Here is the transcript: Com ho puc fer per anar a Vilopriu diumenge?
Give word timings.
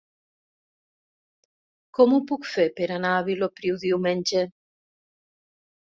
Com 1.99 2.15
ho 2.17 2.21
puc 2.33 2.49
fer 2.53 2.67
per 2.81 2.89
anar 2.97 3.13
a 3.19 3.23
Vilopriu 3.31 3.81
diumenge? 3.87 4.45